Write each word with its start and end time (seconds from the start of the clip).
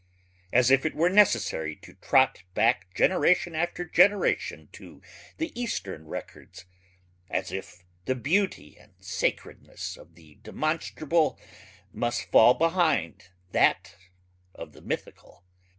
As 0.51 0.71
if 0.71 0.83
it 0.83 0.95
were 0.95 1.11
necessary 1.11 1.75
to 1.83 1.93
trot 1.93 2.41
back 2.55 2.91
generation 2.95 3.53
after 3.53 3.85
generation 3.85 4.67
to 4.71 4.99
the 5.37 5.51
eastern 5.53 6.07
records! 6.07 6.65
As 7.29 7.51
if 7.51 7.83
the 8.05 8.15
beauty 8.15 8.75
and 8.79 8.93
sacredness 8.99 9.97
of 9.97 10.15
the 10.15 10.39
demonstrable 10.41 11.39
must 11.93 12.31
fall 12.31 12.55
behind 12.55 13.29
that 13.51 13.95
of 14.55 14.73
the 14.73 14.81
mythical! 14.81 15.43